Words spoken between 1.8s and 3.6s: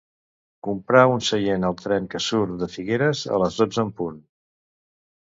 tren que surt de Figueres a